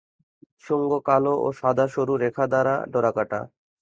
[0.65, 3.39] শুঙ্গ কালো ও সাদা সরু রেখা দ্বারা ডোরাকাটা।